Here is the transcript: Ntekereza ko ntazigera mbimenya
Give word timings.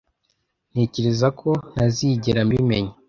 Ntekereza 0.71 1.27
ko 1.39 1.49
ntazigera 1.71 2.39
mbimenya 2.47 2.93